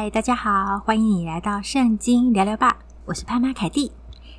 [0.00, 3.90] 嗨，大家好，欢迎你来到圣经聊聊吧，我是潘妈凯蒂。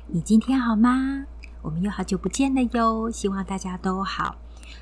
[0.06, 1.26] 你今天好吗？
[1.60, 4.36] 我们又好久不见了哟，希望大家都好。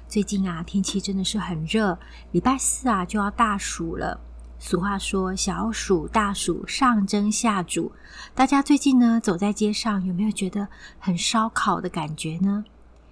[0.06, 1.98] 最近啊，天气真的是很热，
[2.30, 4.20] 礼拜四啊就要大暑了。
[4.60, 7.90] 俗话说，小暑大暑，上蒸下煮。
[8.32, 10.68] 大家最近呢，走在街上，有没有觉得
[11.00, 12.64] 很烧烤的感觉呢？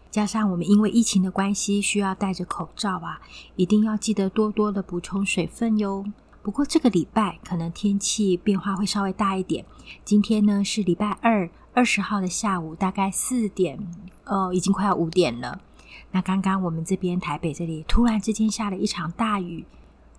[0.08, 3.20] 加上我们因为疫情的关系，需要戴着口罩啊，
[3.56, 6.04] 一定要记得多多的补充水分哟。
[6.46, 9.64] 不过这个礼拜可能天气变化会稍微大一点。
[10.04, 13.76] 今天呢是礼拜二，二十号的下午，大概四点，
[14.26, 15.60] 哦，已经快要五点了。
[16.12, 19.64] 那刚刚我们这边台北这里突然之间下了一场大雨，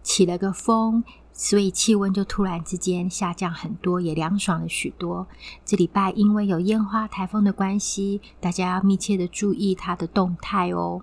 [0.04, 1.02] 起了个风，
[1.32, 5.26] 所以气温就突然之间下降很多，也凉爽了许多。
[5.64, 11.02] 这礼拜因为有烟花台风的关系，大家要密切的注意它的动态哦。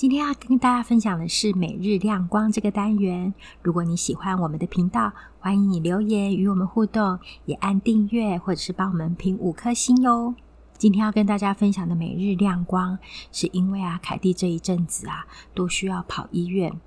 [0.00, 3.34] 今天要跟大家分享的是每日亮光这个单元。
[3.60, 10.34] 如果你喜欢我们的频道，欢迎你留言与我们互动，也按订阅或者是帮我们评五颗星哟。
[10.78, 12.98] 今天要跟大家分享的每日亮光，
[13.30, 16.80] 是因为啊，凯蒂这一阵子啊都需要跑医院。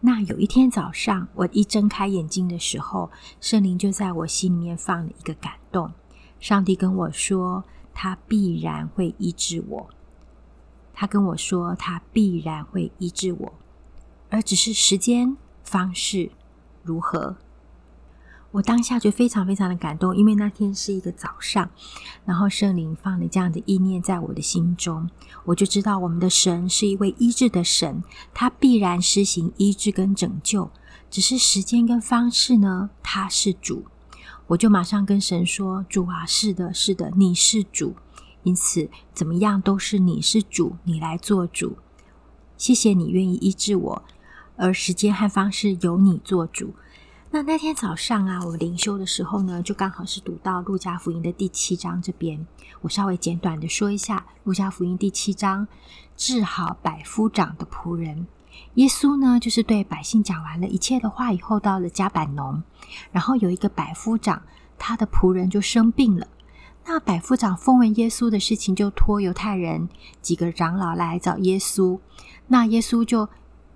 [0.00, 5.90] 那有一天早上，我一睁开眼睛的时候，圣灵就在我心里面放了一个感动。
[6.38, 9.88] 上帝跟我说，他必然会医治我。
[11.00, 13.54] 他跟我说，他必然会医治我，
[14.28, 15.34] 而只是时间、
[15.64, 16.30] 方式
[16.82, 17.38] 如何。
[18.50, 21.70] 我当下就非常非常的感动，因为那天是一个早上，
[22.26, 25.08] 然后圣灵放了这样的意念在我的心中，
[25.46, 30.70] 我就知道我们的神是一位医治的神，他必然施行医治跟拯救，
[31.08, 33.86] 只是时间跟方式呢，他是主。
[34.48, 37.94] 我就马上跟神说：“主啊，是的，是的，你是主。”
[38.42, 41.76] 因此，怎么样都是你是主，你来做主。
[42.56, 44.02] 谢谢你愿意医治我，
[44.56, 46.74] 而时间和方式由你做主。
[47.30, 52.44] 那那天早上啊，我灵修的时候呢，就刚好是读到路加福音的第七章这边。
[52.80, 55.68] 我稍微简短的说一下，路加福音第七章，
[56.16, 58.26] 治好百夫长的仆人。
[58.74, 62.62] 耶稣呢，就是对百姓讲完了一切的话以后，到了迦百农，
[63.12, 64.42] 然后有一个百夫长，
[64.76, 66.26] 他的仆人就生病了。
[66.84, 69.88] 那百夫长奉闻耶稣的事情，就托犹太人
[70.20, 71.98] 几个长老来找耶稣。
[72.48, 73.28] 那耶稣就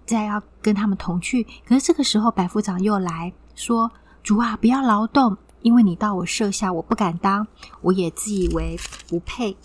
[0.05, 3.93] 在要跟他们同去，可是这个时候百夫长又来说
[4.25, 7.47] ：“主啊，不要劳动，因为你到我舍下，我不敢当，
[7.83, 8.77] 我也自以为
[9.09, 9.57] 不配。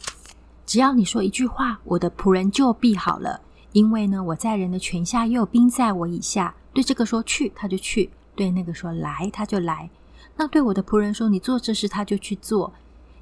[0.66, 3.42] 只要你说一句话，我的仆人就必好了。
[3.72, 6.54] 因为呢，我在人的权下，又有兵在我以下。
[6.74, 9.90] 对这个说去，他就去；对那个说来，他就来。
[10.36, 12.72] 那对我的仆人说，你做这事，他就去做。”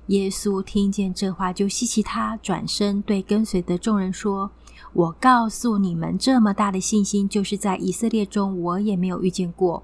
[0.08, 4.52] 耶稣听见这话，就希奇他，转身对跟随的众人说
[4.94, 9.84] ：“我告诉你们，这么大的信心，就是在以色列中，我也没有遇见过。”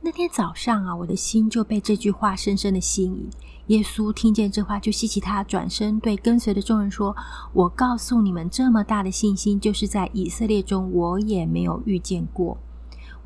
[0.00, 3.28] 那天早上啊，我的心就被这句话深深的吸引。
[3.66, 7.16] 耶稣听见这话，就希奇他，转身对跟随的众人说
[7.52, 12.56] ：“我告诉你们，这么大的信心，就是在以色列中，我也没有遇见过。”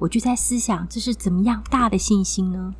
[0.00, 2.74] 我就在思想，这是怎么样大的信心呢？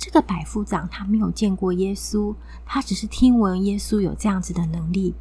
[0.00, 2.34] 这个百夫长他没有见过耶稣，
[2.64, 5.14] 他只是听闻耶稣有这样子的能力，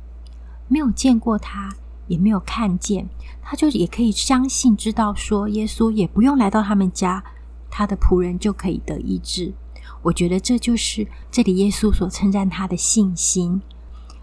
[0.69, 1.75] 没有见过他，
[2.07, 3.09] 也没有看见，
[3.41, 7.21] 他就也可以相信知道说耶稣也不用来到他们家，
[7.69, 9.53] 他的仆人就可以得医治。
[10.01, 13.61] 我觉得这就是这里耶稣所称赞他的信心。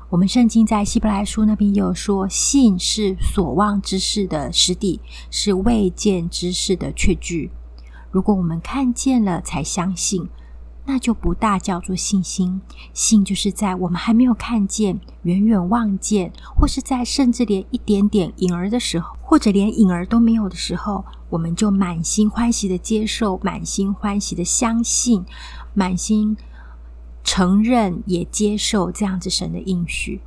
[0.09, 7.50] 我们圣经在希伯来书那边也有说，信是所望之事的实底，是未见之事的确据。
[8.11, 10.27] 如果我们看见了才相信。
[10.88, 12.60] 那就不大叫做信心，
[12.94, 25.24] 信就是在我们还没有看见、远远望见，或是在甚至连一点点影儿的时候，或者连影儿都没有的时候，我们就满心欢喜的接受，满心欢喜的相信，
[25.74, 26.36] 满心
[27.24, 30.20] 承认也接受这样子神的应许。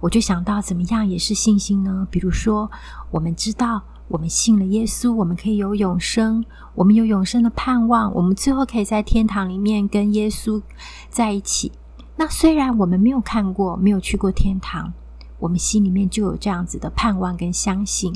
[0.00, 2.08] 我就想到怎么样也是信心呢？
[2.10, 2.70] 比如说，
[3.10, 3.82] 我们知道。
[4.10, 6.44] 我们信了耶稣，我们可以有永生，
[6.74, 10.60] 我们有永生的盼望，我们最后可以在天堂里面跟耶稣
[11.08, 11.70] 在一起。
[12.16, 14.92] 那虽然我们没有看过，没有去过天堂，
[15.38, 18.12] 我们心里面就有这样子的盼望跟相信，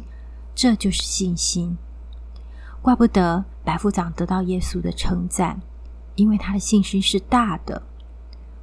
[0.53, 1.79] 这就是信心。
[2.83, 5.61] 怪不得白副长得到耶稣的称赞，
[6.17, 7.81] 因为他的信心是大的。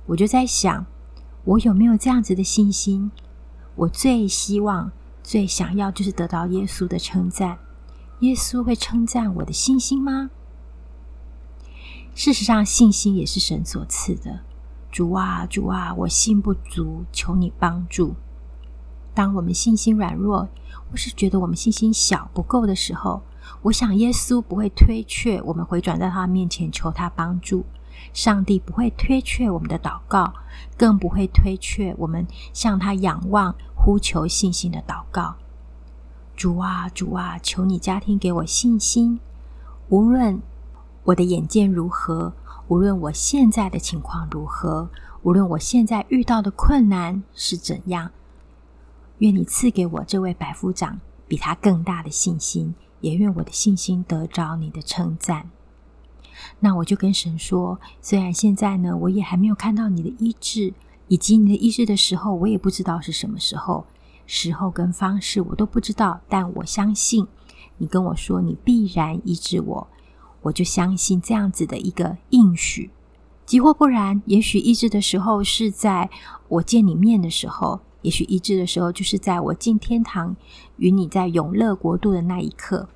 [0.08, 0.86] 我就在想，
[1.46, 3.10] 我有没有这样子的信心？
[3.76, 4.92] 我最希望。
[5.24, 7.60] 最想要就是得到耶稣的称赞，
[8.20, 10.30] 耶稣会称赞我的信心吗？
[12.14, 14.42] 事实上，信心也是神所赐的。
[14.92, 18.16] 主啊，主啊，我信不足，求你帮助。
[19.14, 20.50] 当我们信心软弱，
[20.90, 23.22] 或是觉得我们信心小不够的时候，
[23.62, 27.66] 我想耶稣不会推却我们回转到他面前求他帮助，
[28.14, 30.34] 上帝不会推却我们的祷告，
[30.78, 35.36] 更不会推却我们向他仰望、呼求信心的祷告。
[36.36, 39.20] 主啊，主啊，求你加添给我信心，
[39.90, 40.40] 无论
[41.06, 42.34] 我的眼见如何，
[42.68, 44.90] 无论我现在的情况如何，
[45.24, 48.12] 无论我现在遇到的困难是怎样，
[49.18, 52.76] 愿你赐给我这位百夫长比他更大的信心。
[53.02, 55.50] 也愿我的信心得着你的称赞。
[56.60, 60.76] 那我就跟神说：虽然现在呢，我也还没有看到你的医治，
[61.12, 63.86] 以及你的医治的时候，我也不知道是什么时候，
[64.26, 66.22] 时候跟方式我都不知道。
[66.30, 67.28] 但我相信
[67.80, 69.88] 你跟我说你必然医治我，
[70.44, 72.92] 我就相信这样子的一个应许。
[73.46, 76.10] 即或不然，也许医治的时候是在
[76.48, 77.82] 我见你面的时候。
[78.04, 80.34] 也许医治的时候，就是在我进天堂
[80.78, 82.88] 与你在永乐国度的那一刻；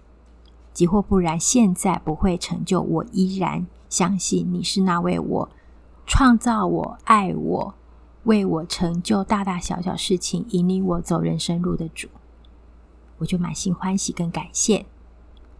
[0.71, 2.81] 即或不然，现在不会成就。
[2.81, 5.49] 我依然相信你是那位我
[6.07, 7.75] 创造我、爱我、
[8.25, 12.07] 为我成就大大小小事情、引领我走人生路的主。
[13.17, 14.85] 我就满心欢喜跟感谢，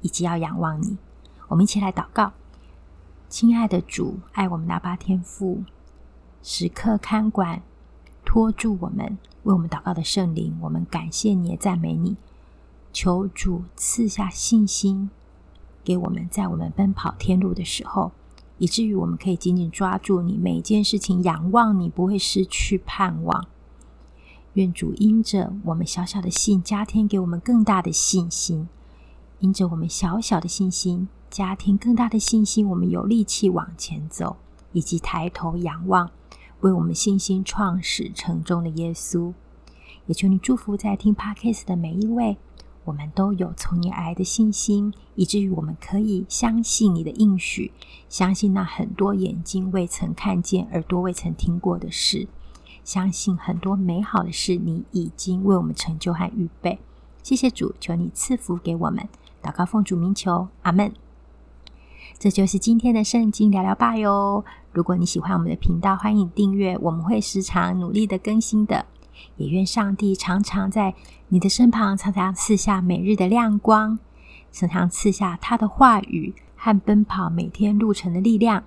[0.01, 0.97] 以及要仰望你。
[1.47, 2.33] 我们一起来祷告：
[3.29, 5.63] 亲爱的主，爱我们的阿爸天父，
[6.44, 7.63] 时刻看管。
[8.25, 12.18] 托住我们，为我们祷告的圣灵，我们感谢你，也赞美你。
[12.91, 15.11] 求主赐下信心
[15.83, 18.11] 给我们，在我们奔跑天路的时候，
[18.57, 23.48] 以至于我们可以紧紧抓住你，每一件事情仰望你，不会失去盼望。
[24.54, 28.68] 愿主因着我们小小的信，加添给我们更大的信心；
[29.40, 34.38] 因着我们小小的信心，加添更大的信心，我们有力气往前走，
[34.72, 36.10] 以及抬头仰望。
[36.62, 39.34] 为我们信心创始成终的耶稣，
[40.07, 42.38] 也求你祝福在听 Podcast 的每一位，
[42.85, 47.71] 我们都有从你而来的信心，以至于我们可以相信你的应许，
[48.07, 52.27] 相信那很多眼睛未曾看见、耳朵未曾听过的事，
[52.83, 56.79] 相信很多美好的事你已经为我们成就和预备。
[57.23, 59.09] 谢谢主，求你赐福给我们，
[59.41, 60.93] 祷告奉主名求，阿门。
[62.19, 64.45] 这就是今天的圣经聊聊吧哟。
[64.71, 68.85] 如果你喜欢我们的频道，欢迎订阅，我们会时常努力的更新的。
[69.38, 70.94] 也愿上帝常常在
[71.29, 74.00] 你的身旁，常常赐下每日的亮光，
[74.51, 78.63] 常常赐下他的话语和奔跑每天路程的力量。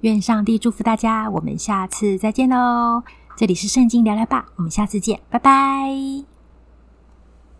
[0.00, 3.02] 愿上帝祝福大家，我们下次再见喽。
[3.36, 6.33] 这里是圣经聊聊吧，我们下次见，拜拜。